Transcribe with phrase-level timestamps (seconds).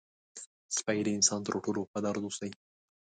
[0.77, 2.51] سپي د انسان تر ټولو وفادار دوست دی.